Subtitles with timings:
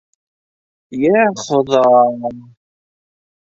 [1.03, 1.85] Йә Хоҙа!